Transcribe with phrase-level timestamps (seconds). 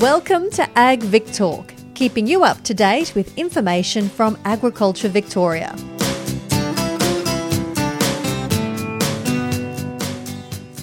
[0.00, 5.72] Welcome to Ag Vic Talk, keeping you up to date with information from Agriculture Victoria.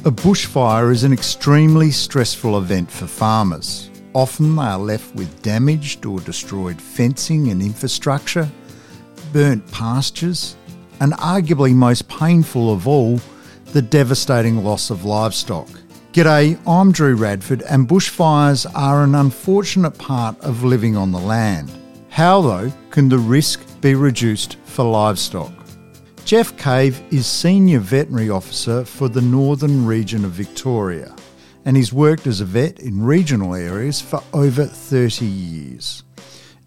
[0.06, 3.90] A bushfire is an extremely stressful event for farmers.
[4.14, 8.48] Often they are left with damaged or destroyed fencing and infrastructure,
[9.34, 10.56] burnt pastures,
[11.00, 13.20] and arguably most painful of all,
[13.74, 15.70] the devastating loss of livestock.
[16.18, 21.72] G'day, I'm Drew Radford, and bushfires are an unfortunate part of living on the land.
[22.10, 25.54] How, though, can the risk be reduced for livestock?
[26.26, 31.16] Jeff Cave is Senior Veterinary Officer for the Northern Region of Victoria,
[31.66, 36.04] and he's worked as a vet in regional areas for over 30 years.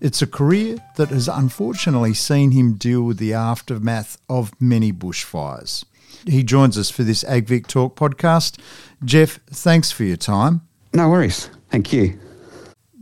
[0.01, 5.85] It's a career that has unfortunately seen him deal with the aftermath of many bushfires.
[6.27, 8.59] He joins us for this AgVic Talk podcast.
[9.05, 10.63] Jeff, thanks for your time.
[10.93, 11.51] No worries.
[11.71, 12.19] Thank you.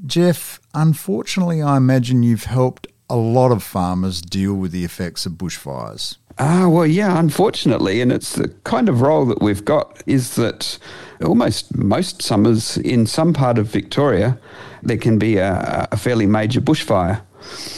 [0.07, 5.33] Jeff, unfortunately, I imagine you've helped a lot of farmers deal with the effects of
[5.33, 6.17] bushfires.
[6.39, 10.79] Ah, well, yeah, unfortunately, and it's the kind of role that we've got is that
[11.25, 14.39] almost most summers in some part of Victoria,
[14.83, 17.23] there can be a, a fairly major bushfire.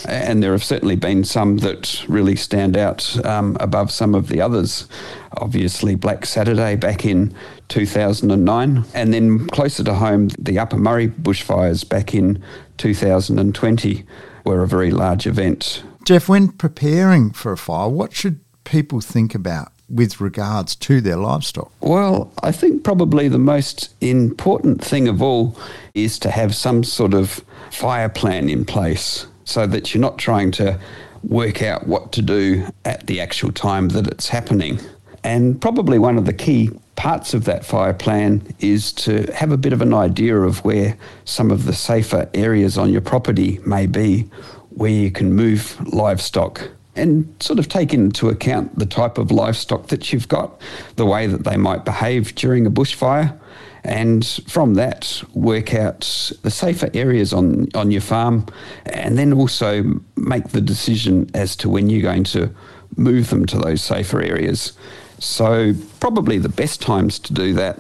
[0.09, 4.41] And there have certainly been some that really stand out um, above some of the
[4.41, 4.89] others.
[5.37, 7.35] Obviously, Black Saturday back in
[7.69, 12.43] 2009, and then closer to home, the Upper Murray bushfires back in
[12.79, 14.05] 2020
[14.45, 15.85] were a very large event.
[16.05, 21.17] Jeff, when preparing for a fire, what should people think about with regards to their
[21.17, 21.71] livestock?
[21.81, 25.57] Well, I think probably the most important thing of all
[25.95, 30.53] is to have some sort of fire plan in place so that you're not trying
[30.53, 30.79] to
[31.25, 34.81] work out what to do at the actual time that it's happening.
[35.23, 39.57] And probably one of the key parts of that fire plan is to have a
[39.57, 43.87] bit of an idea of where some of the safer areas on your property may
[43.87, 44.23] be,
[44.71, 49.89] where you can move livestock and sort of take into account the type of livestock
[49.89, 50.61] that you've got,
[50.97, 53.39] the way that they might behave during a bushfire,
[53.85, 56.01] and from that work out
[56.43, 58.47] the safer areas on, on your farm,
[58.87, 62.55] and then also make the decision as to when you're going to
[62.97, 64.73] move them to those safer areas.
[65.19, 67.79] So, probably the best times to do that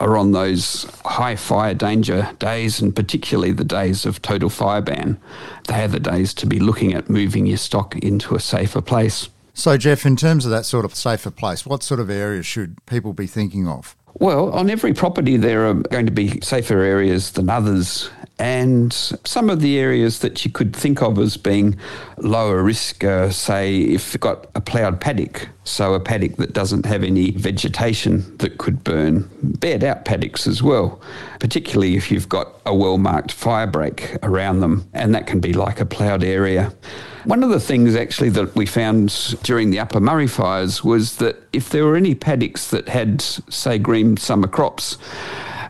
[0.00, 5.20] are on those high fire danger days, and particularly the days of total fire ban.
[5.68, 9.28] They are the days to be looking at moving your stock into a safer place.
[9.54, 12.84] So, Jeff, in terms of that sort of safer place, what sort of areas should
[12.86, 13.94] people be thinking of?
[14.22, 18.08] Well, on every property, there are going to be safer areas than others.
[18.38, 21.76] And some of the areas that you could think of as being
[22.18, 26.86] lower risk, uh, say, if you've got a ploughed paddock, so a paddock that doesn't
[26.86, 29.28] have any vegetation that could burn,
[29.58, 31.00] bared out paddocks as well,
[31.40, 35.52] particularly if you've got a well marked fire break around them, and that can be
[35.52, 36.72] like a ploughed area.
[37.24, 41.36] One of the things actually that we found during the Upper Murray fires was that
[41.52, 44.98] if there were any paddocks that had, say, green summer crops,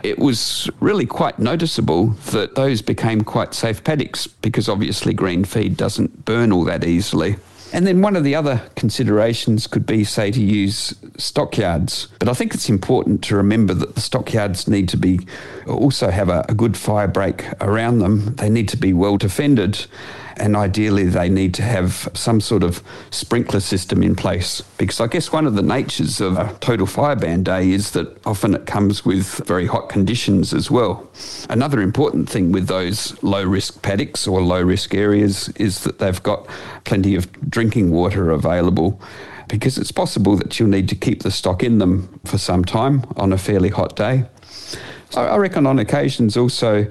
[0.03, 5.77] it was really quite noticeable that those became quite safe paddocks because obviously green feed
[5.77, 7.37] doesn't burn all that easily.
[7.75, 12.09] And then one of the other considerations could be, say, to use stockyards.
[12.19, 15.21] But I think it's important to remember that the stockyards need to be
[15.67, 18.35] also have a, a good fire break around them.
[18.37, 19.87] They need to be well defended
[20.37, 25.07] and ideally they need to have some sort of sprinkler system in place because I
[25.07, 28.67] guess one of the natures of a total fire ban day is that often it
[28.67, 31.09] comes with very hot conditions as well.
[31.49, 36.23] Another important thing with those low risk paddocks or low risk areas is that they've
[36.23, 36.47] got
[36.85, 39.01] plenty of drinking water available
[39.49, 43.05] because it's possible that you'll need to keep the stock in them for some time
[43.17, 44.25] on a fairly hot day.
[45.15, 46.91] I reckon on occasions also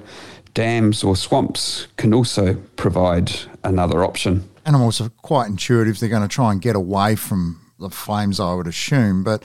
[0.54, 3.32] dams or swamps can also provide
[3.64, 4.48] another option.
[4.64, 5.98] Animals are quite intuitive.
[5.98, 9.24] They're going to try and get away from the flames, I would assume.
[9.24, 9.42] But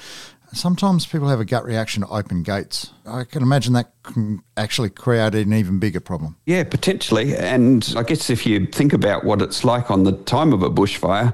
[0.54, 2.92] sometimes people have a gut reaction to open gates.
[3.06, 6.36] I can imagine that can actually create an even bigger problem.
[6.46, 7.36] Yeah, potentially.
[7.36, 10.70] And I guess if you think about what it's like on the time of a
[10.70, 11.34] bushfire,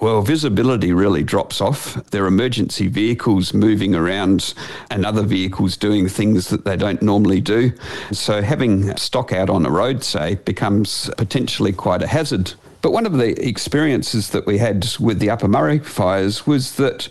[0.00, 1.94] well, visibility really drops off.
[2.10, 4.54] There are emergency vehicles moving around
[4.90, 7.72] and other vehicles doing things that they don't normally do.
[8.12, 12.54] So having stock out on a road, say, becomes potentially quite a hazard.
[12.82, 17.08] But one of the experiences that we had with the Upper Murray fires was that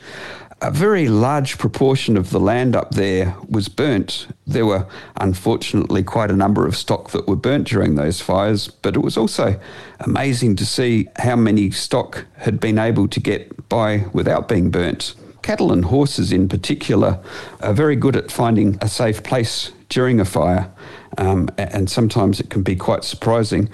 [0.61, 4.27] a very large proportion of the land up there was burnt.
[4.45, 8.95] There were unfortunately quite a number of stock that were burnt during those fires, but
[8.95, 9.59] it was also
[10.01, 15.15] amazing to see how many stock had been able to get by without being burnt.
[15.41, 17.17] cattle and horses in particular
[17.61, 20.69] are very good at finding a safe place during a fire.
[21.17, 23.69] Um, and sometimes it can be quite surprising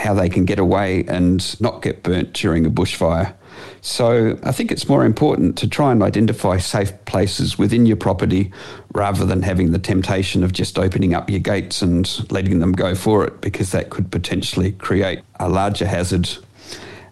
[0.00, 3.34] how they can get away and not get burnt during a bushfire.
[3.82, 8.52] So I think it's more important to try and identify safe places within your property
[8.92, 12.94] rather than having the temptation of just opening up your gates and letting them go
[12.94, 16.28] for it because that could potentially create a larger hazard.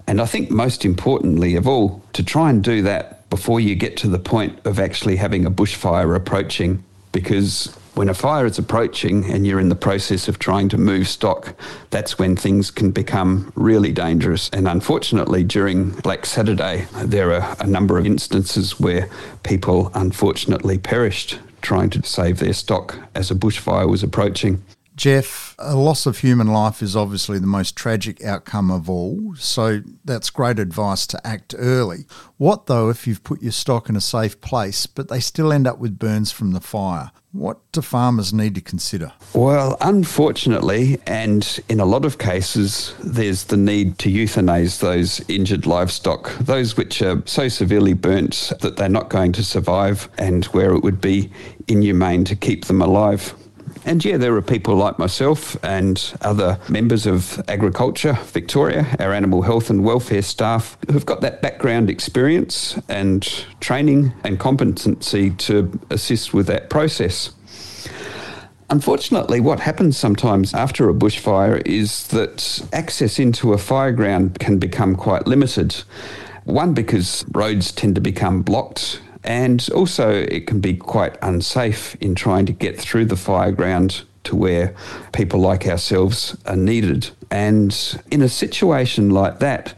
[0.07, 3.99] And I think most importantly of all, to try and do that before you get
[3.99, 6.83] to the point of actually having a bushfire approaching
[7.13, 11.09] because when a fire is approaching and you're in the process of trying to move
[11.09, 11.53] stock,
[11.91, 14.49] that's when things can become really dangerous.
[14.51, 19.11] And unfortunately, during Black Saturday, there are a number of instances where
[19.43, 24.63] people unfortunately perished trying to save their stock as a bushfire was approaching.
[24.95, 29.81] Jeff, a loss of human life is obviously the most tragic outcome of all, so
[30.05, 32.07] that's great advice to act early.
[32.37, 35.67] What though if you've put your stock in a safe place, but they still end
[35.67, 37.11] up with burns from the fire?
[37.33, 39.13] What do farmers need to consider?
[39.35, 45.67] Well, unfortunately, and in a lot of cases, there's the need to euthanise those injured
[45.67, 50.73] livestock, those which are so severely burnt that they're not going to survive, and where
[50.75, 51.31] it would be
[51.67, 53.35] inhumane to keep them alive.
[53.89, 59.41] And yeah, there are people like myself and other members of Agriculture Victoria, our animal
[59.41, 63.23] health and welfare staff, who've got that background experience and
[63.61, 67.33] training and competency to assist with that process.
[68.69, 74.59] Unfortunately, what happens sometimes after a bushfire is that access into a fire ground can
[74.59, 75.75] become quite limited.
[76.45, 82.15] One, because roads tend to become blocked and also, it can be quite unsafe in
[82.15, 84.75] trying to get through the fire ground to where
[85.13, 87.11] people like ourselves are needed.
[87.31, 87.77] And
[88.11, 89.75] in a situation like that,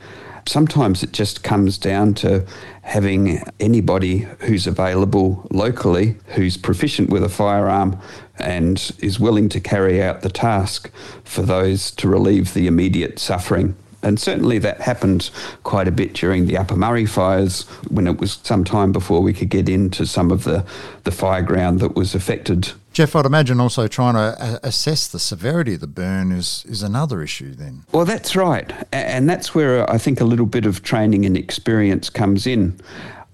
[0.46, 2.46] sometimes it just comes down to
[2.82, 7.98] having anybody who's available locally who's proficient with a firearm
[8.38, 10.92] and is willing to carry out the task
[11.24, 13.74] for those to relieve the immediate suffering.
[14.02, 15.30] And certainly that happened
[15.62, 19.32] quite a bit during the Upper Murray fires when it was some time before we
[19.32, 20.64] could get into some of the,
[21.04, 22.72] the fire ground that was affected.
[22.92, 27.22] Jeff, I'd imagine also trying to assess the severity of the burn is, is another
[27.22, 27.84] issue then.
[27.92, 28.72] Well, that's right.
[28.92, 32.80] And that's where uh, I think a little bit of training and experience comes in.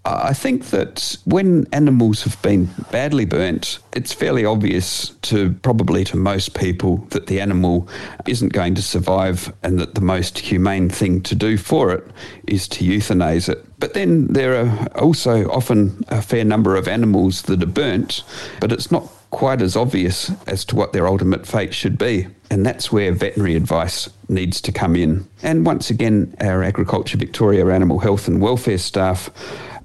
[0.08, 6.16] I think that when animals have been badly burnt, it's fairly obvious to probably to
[6.16, 7.88] most people that the animal
[8.28, 12.04] isn't going to survive and that the most humane thing to do for it
[12.46, 13.64] is to euthanize it.
[13.80, 18.22] But then there are also often a fair number of animals that are burnt,
[18.60, 22.28] but it's not quite as obvious as to what their ultimate fate should be.
[22.48, 25.28] And that's where veterinary advice needs to come in.
[25.42, 29.30] And once again, our Agriculture Victoria animal health and welfare staff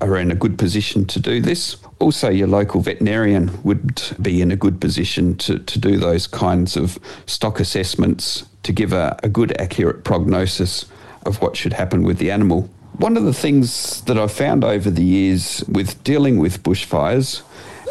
[0.02, 1.78] are in a good position to do this.
[2.00, 6.76] Also, your local veterinarian would be in a good position to, to do those kinds
[6.76, 10.86] of stock assessments to give a, a good, accurate prognosis
[11.26, 12.70] of what should happen with the animal.
[12.98, 17.42] One of the things that I've found over the years with dealing with bushfires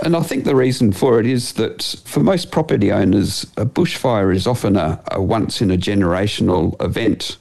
[0.02, 4.34] and I think the reason for it is that for most property owners, a bushfire
[4.34, 7.36] is often a, a once in a generational event.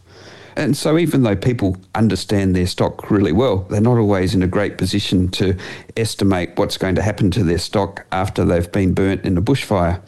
[0.60, 4.48] And so, even though people understand their stock really well, they're not always in a
[4.48, 5.56] great position to
[5.96, 10.02] estimate what's going to happen to their stock after they've been burnt in a bushfire.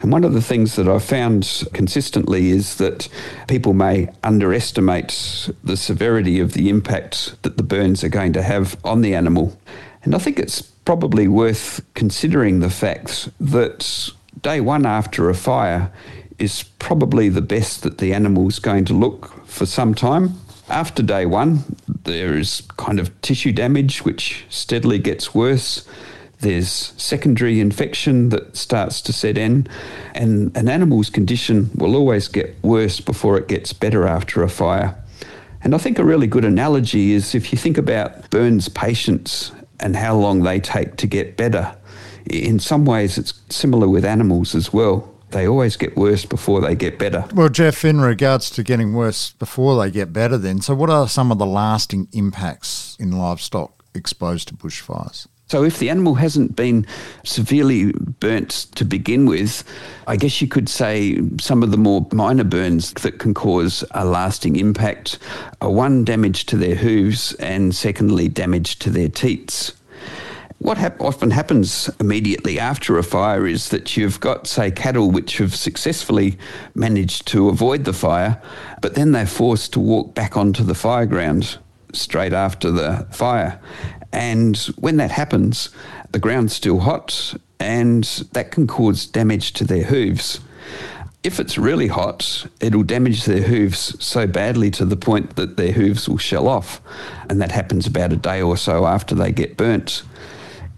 [0.00, 3.08] And one of the things that I've found consistently is that
[3.46, 8.76] people may underestimate the severity of the impact that the burns are going to have
[8.82, 9.56] on the animal.
[10.02, 14.10] And I think it's probably worth considering the fact that
[14.42, 15.92] day one after a fire
[16.38, 20.38] is probably the best that the animal's going to look for some time.
[20.68, 21.64] After day one,
[22.04, 25.86] there is kind of tissue damage which steadily gets worse.
[26.40, 29.66] There's secondary infection that starts to set in,
[30.14, 34.94] and an animal's condition will always get worse before it gets better after a fire.
[35.62, 39.96] And I think a really good analogy is if you think about burns patients and
[39.96, 41.74] how long they take to get better.
[42.26, 45.13] In some ways, it's similar with animals as well.
[45.34, 47.24] They always get worse before they get better.
[47.34, 51.08] Well, Jeff, in regards to getting worse before they get better, then, so what are
[51.08, 55.26] some of the lasting impacts in livestock exposed to bushfires?
[55.48, 56.86] So, if the animal hasn't been
[57.24, 59.64] severely burnt to begin with,
[60.06, 64.04] I guess you could say some of the more minor burns that can cause a
[64.04, 65.18] lasting impact
[65.60, 69.72] are one, damage to their hooves, and secondly, damage to their teats.
[70.64, 75.36] What hap- often happens immediately after a fire is that you've got, say, cattle which
[75.36, 76.38] have successfully
[76.74, 78.40] managed to avoid the fire,
[78.80, 81.58] but then they're forced to walk back onto the fire ground
[81.92, 83.60] straight after the fire
[84.10, 85.68] And when that happens,
[86.12, 90.40] the ground's still hot and that can cause damage to their hooves.
[91.22, 95.72] If it's really hot, it'll damage their hooves so badly to the point that their
[95.72, 96.80] hooves will shell off.
[97.28, 100.04] And that happens about a day or so after they get burnt.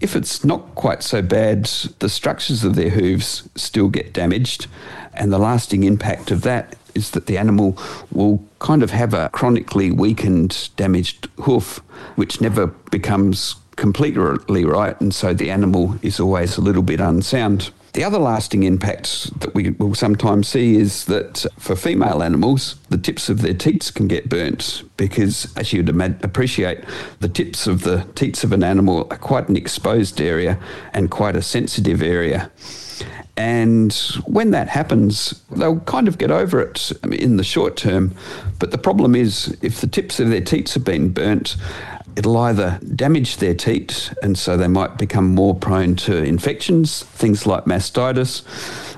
[0.00, 1.64] If it's not quite so bad,
[2.00, 4.66] the structures of their hooves still get damaged,
[5.14, 7.78] and the lasting impact of that is that the animal
[8.12, 11.80] will kind of have a chronically weakened, damaged hoof,
[12.16, 17.70] which never becomes completely right, and so the animal is always a little bit unsound.
[17.96, 22.98] The other lasting impact that we will sometimes see is that for female animals, the
[22.98, 25.88] tips of their teats can get burnt because, as you'd
[26.22, 26.84] appreciate,
[27.20, 30.58] the tips of the teats of an animal are quite an exposed area
[30.92, 32.50] and quite a sensitive area.
[33.38, 33.94] And
[34.26, 38.14] when that happens, they'll kind of get over it in the short term.
[38.58, 41.56] But the problem is, if the tips of their teats have been burnt,
[42.16, 47.46] it'll either damage their teat, and so they might become more prone to infections, things
[47.46, 48.42] like mastitis.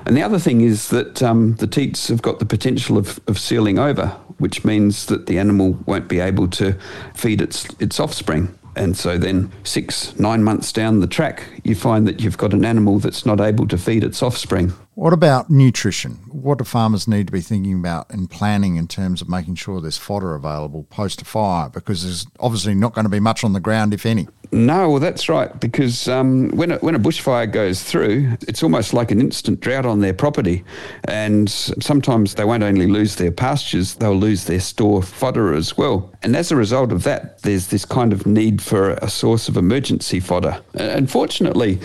[0.05, 3.37] And the other thing is that um, the teats have got the potential of, of
[3.37, 4.07] sealing over,
[4.37, 6.75] which means that the animal won't be able to
[7.13, 8.55] feed its, its offspring.
[8.75, 12.63] And so then, six, nine months down the track, you find that you've got an
[12.63, 14.71] animal that's not able to feed its offspring.
[14.99, 16.15] What about nutrition?
[16.29, 19.79] What do farmers need to be thinking about and planning in terms of making sure
[19.79, 21.69] there's fodder available post a fire?
[21.69, 24.27] Because there's obviously not going to be much on the ground, if any.
[24.51, 25.57] No, well, that's right.
[25.59, 29.85] Because um, when, a, when a bushfire goes through, it's almost like an instant drought
[29.85, 30.65] on their property.
[31.05, 36.11] And sometimes they won't only lose their pastures, they'll lose their store fodder as well.
[36.23, 39.55] And as a result of that, there's this kind of need for a source of
[39.55, 40.61] emergency fodder.
[40.73, 41.79] Unfortunately,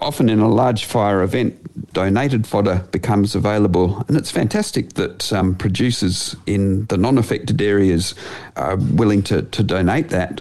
[0.00, 4.04] often in a large fire event, donated fodder becomes available.
[4.08, 8.14] And it's fantastic that um, producers in the non affected areas
[8.56, 10.40] are willing to, to donate that.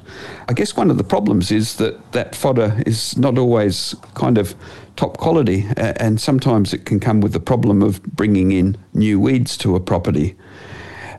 [0.49, 4.55] I guess one of the problems is that that fodder is not always kind of
[4.95, 9.55] top quality, and sometimes it can come with the problem of bringing in new weeds
[9.57, 10.35] to a property.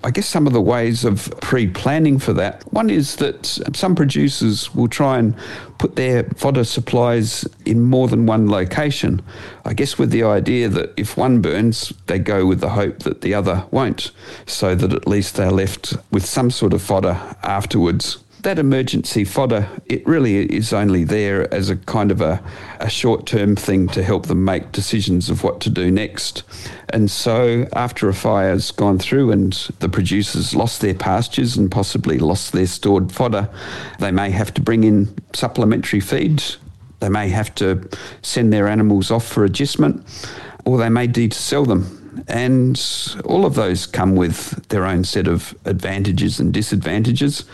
[0.04, 3.94] I guess some of the ways of pre planning for that one is that some
[3.94, 5.34] producers will try and
[5.78, 9.22] put their fodder supplies in more than one location.
[9.64, 13.22] I guess with the idea that if one burns, they go with the hope that
[13.22, 14.10] the other won't,
[14.46, 19.68] so that at least they're left with some sort of fodder afterwards that emergency fodder,
[19.84, 22.42] it really is only there as a kind of a,
[22.80, 26.44] a short term thing to help them make decisions of what to do next.
[26.88, 32.16] And so, after a fire's gone through and the producers lost their pastures and possibly
[32.16, 33.50] lost their stored fodder,
[33.98, 36.42] they may have to bring in supplementary feed.
[37.00, 37.86] They may have to
[38.22, 40.02] send their animals off for agistment,
[40.64, 45.04] or they may need to sell them and all of those come with their own
[45.04, 47.44] set of advantages and disadvantages.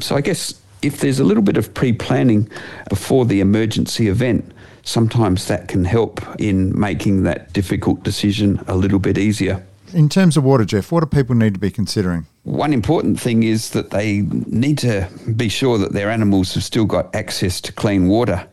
[0.00, 2.50] So I guess if there's a little bit of pre planning
[2.88, 8.98] before the emergency event, sometimes that can help in making that difficult decision a little
[8.98, 9.64] bit easier.
[9.94, 12.26] In terms of water, Jeff, what do people need to be considering?
[12.44, 16.86] One important thing is that they need to be sure that their animals have still
[16.86, 18.46] got access to clean water.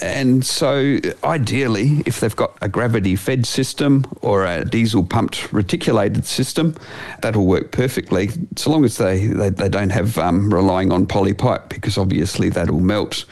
[0.00, 6.24] And so, ideally, if they've got a gravity fed system or a diesel pumped reticulated
[6.24, 6.74] system,
[7.20, 11.34] that'll work perfectly, so long as they, they, they don't have um, relying on poly
[11.34, 13.24] pipe, because obviously that'll melt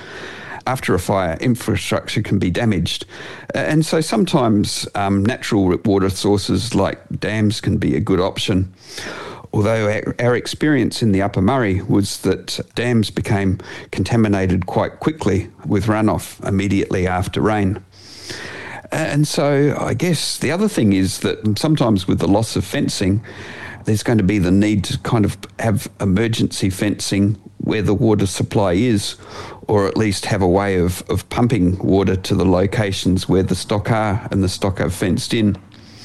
[0.66, 3.06] after a fire, infrastructure can be damaged.
[3.54, 8.75] And so sometimes um, natural water sources like dams can be a good option
[9.52, 13.59] although our, experience in the Upper Murray was that dams became
[13.90, 17.83] contaminated quite quickly with runoff immediately after rain.
[18.90, 23.23] And so I guess the other thing is that sometimes with the loss of fencing,
[23.85, 28.26] there's going to be the need to kind of have emergency fencing where the water
[28.26, 29.17] supply is,
[29.67, 33.55] or at least have a way of, of pumping water to the locations where the
[33.55, 35.57] stock are and the stock are fenced in.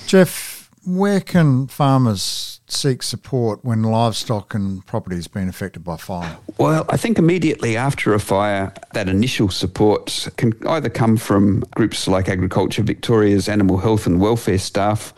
[0.08, 0.52] Jeff,
[0.86, 6.38] where can farmers seek support when livestock and property has been affected by fire?
[6.58, 12.08] Well, I think immediately after a fire, that initial support can either come from groups
[12.08, 15.13] like Agriculture Victoria's animal health and welfare staff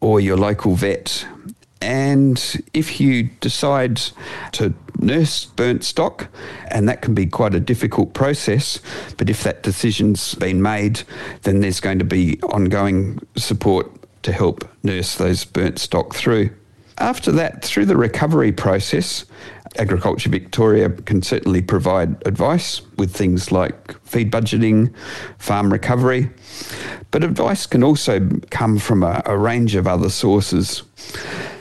[0.00, 1.26] or your local vet.
[1.80, 3.96] And if you decide
[4.52, 6.28] to nurse burnt stock,
[6.68, 8.80] and that can be quite a difficult process,
[9.16, 11.02] but if that decision's been made,
[11.42, 13.90] then there's going to be ongoing support
[14.22, 16.50] to help nurse those burnt stock through.
[16.98, 19.24] After that, through the recovery process,
[19.78, 24.94] Agriculture Victoria can certainly provide advice with things like feed budgeting,
[25.38, 26.28] farm recovery,
[27.10, 30.82] but advice can also come from a, a range of other sources.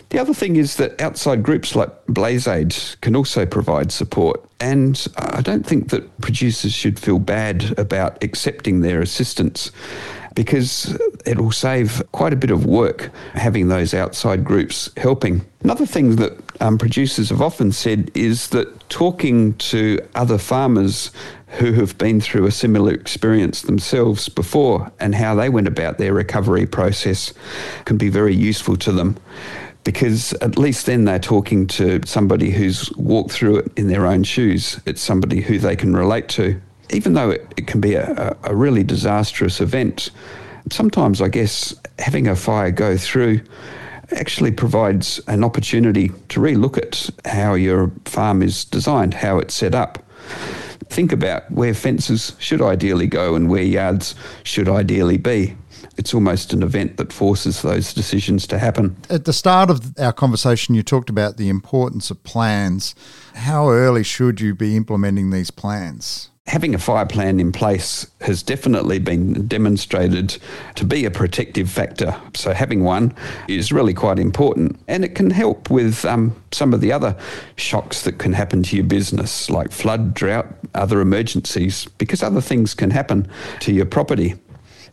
[0.10, 4.46] The other thing is that outside groups like BlazeAid can also provide support.
[4.60, 9.72] And I don't think that producers should feel bad about accepting their assistance
[10.36, 15.46] because it will save quite a bit of work having those outside groups helping.
[15.64, 21.12] Another thing that um, producers have often said is that talking to other farmers
[21.48, 26.14] who have been through a similar experience themselves before and how they went about their
[26.14, 27.34] recovery process
[27.86, 29.18] can be very useful to them
[29.84, 34.24] because at least then they're talking to somebody who's walked through it in their own
[34.24, 34.80] shoes.
[34.86, 36.62] It's somebody who they can relate to
[36.92, 40.12] even though it, it can be a, a really disastrous event,
[40.72, 43.42] sometimes I guess having a fire go through
[44.14, 49.74] actually provides an opportunity to relook at how your farm is designed, how it's set
[49.74, 50.04] up.
[50.90, 55.56] Think about where fences should ideally go and where yards should ideally be.
[55.98, 58.98] It's almost an event that forces those decisions to happen.
[59.10, 62.94] At the start of our conversation, you talked about the importance of plans.
[63.36, 66.31] How early should you be implementing these plans?
[66.48, 70.38] Having a fire plan in place has definitely been demonstrated
[70.76, 72.16] to be a protective factor.
[72.36, 73.14] So, having one
[73.48, 77.16] is really quite important and it can help with um, some of the other
[77.56, 82.74] shocks that can happen to your business, like flood, drought, other emergencies, because other things
[82.74, 83.30] can happen
[83.62, 84.36] to your property.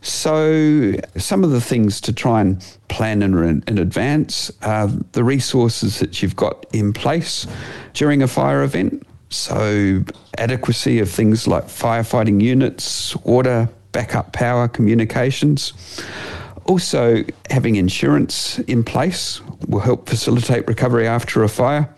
[0.01, 5.99] So, some of the things to try and plan in, in advance are the resources
[5.99, 7.45] that you've got in place
[7.93, 9.05] during a fire event.
[9.29, 10.03] So,
[10.37, 15.73] adequacy of things like firefighting units, water, backup power, communications.
[16.65, 21.93] Also, having insurance in place will help facilitate recovery after a fire.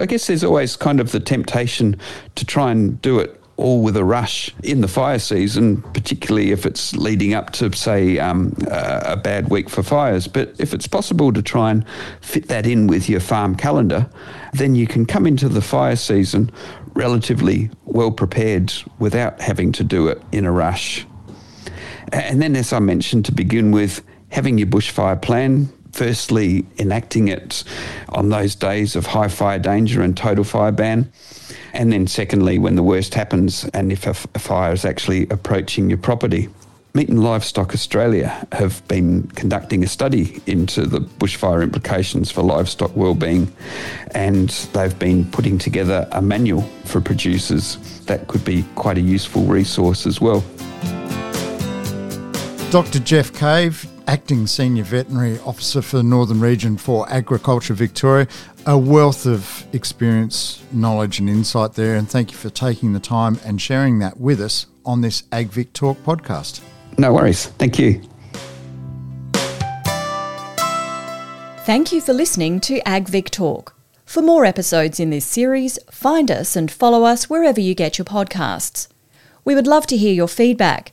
[0.00, 1.98] I guess there's always kind of the temptation
[2.36, 6.64] to try and do it all with a rush in the fire season, particularly if
[6.64, 10.26] it's leading up to, say, um, a bad week for fires.
[10.26, 11.84] But if it's possible to try and
[12.20, 14.08] fit that in with your farm calendar,
[14.52, 16.50] then you can come into the fire season
[16.94, 21.06] relatively well prepared without having to do it in a rush.
[22.12, 27.64] And then, as I mentioned to begin with, having your bushfire plan, firstly, enacting it
[28.08, 31.12] on those days of high fire danger and total fire ban.
[31.72, 35.28] And then, secondly, when the worst happens and if a, f- a fire is actually
[35.28, 36.48] approaching your property.
[36.92, 42.94] Meat and Livestock Australia have been conducting a study into the bushfire implications for livestock
[42.96, 43.52] wellbeing,
[44.10, 49.42] and they've been putting together a manual for producers that could be quite a useful
[49.44, 50.44] resource as well.
[52.70, 53.00] Dr.
[53.00, 58.26] Jeff Cave, Acting Senior Veterinary Officer for the Northern Region for Agriculture Victoria.
[58.66, 61.94] A wealth of experience, knowledge, and insight there.
[61.94, 65.74] And thank you for taking the time and sharing that with us on this AgVic
[65.74, 66.60] Talk podcast.
[66.98, 67.46] No worries.
[67.50, 68.02] Thank you.
[71.64, 73.76] Thank you for listening to AgVic Talk.
[74.04, 78.06] For more episodes in this series, find us and follow us wherever you get your
[78.06, 78.88] podcasts.
[79.44, 80.92] We would love to hear your feedback,